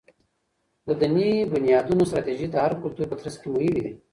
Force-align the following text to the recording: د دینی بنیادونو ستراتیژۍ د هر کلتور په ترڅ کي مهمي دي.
د 0.87 0.89
دینی 1.01 1.31
بنیادونو 1.53 2.03
ستراتیژۍ 2.09 2.47
د 2.51 2.55
هر 2.63 2.73
کلتور 2.81 3.05
په 3.09 3.15
ترڅ 3.19 3.35
کي 3.41 3.47
مهمي 3.53 3.81
دي. 3.85 3.91